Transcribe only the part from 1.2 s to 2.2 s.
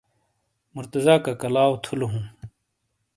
کَکا لاؤ تھُولو